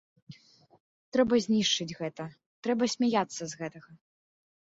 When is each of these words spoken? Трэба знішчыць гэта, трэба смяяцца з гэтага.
Трэба 1.17 1.35
знішчыць 1.45 1.97
гэта, 1.99 2.23
трэба 2.67 2.83
смяяцца 2.95 3.43
з 3.51 3.63
гэтага. 3.63 3.91